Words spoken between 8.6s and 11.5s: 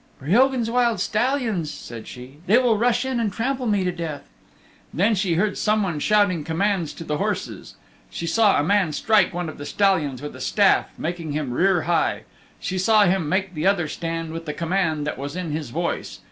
man strike one of the stallions with a staff, making